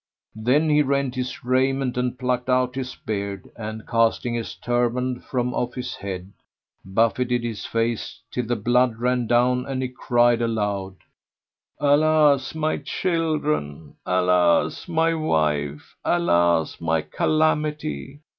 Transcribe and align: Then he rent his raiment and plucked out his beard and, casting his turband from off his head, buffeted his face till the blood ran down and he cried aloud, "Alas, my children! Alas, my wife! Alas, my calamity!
Then 0.33 0.67
he 0.71 0.81
rent 0.81 1.13
his 1.13 1.45
raiment 1.45 1.95
and 1.95 2.17
plucked 2.17 2.49
out 2.49 2.73
his 2.73 2.95
beard 2.95 3.51
and, 3.55 3.87
casting 3.87 4.33
his 4.33 4.55
turband 4.55 5.23
from 5.23 5.53
off 5.53 5.75
his 5.75 5.97
head, 5.97 6.33
buffeted 6.83 7.43
his 7.43 7.67
face 7.67 8.19
till 8.31 8.47
the 8.47 8.55
blood 8.55 8.95
ran 8.97 9.27
down 9.27 9.67
and 9.67 9.79
he 9.83 9.89
cried 9.89 10.41
aloud, 10.41 10.95
"Alas, 11.79 12.55
my 12.55 12.77
children! 12.77 13.93
Alas, 14.03 14.87
my 14.87 15.13
wife! 15.13 15.95
Alas, 16.03 16.81
my 16.81 17.03
calamity! 17.03 18.21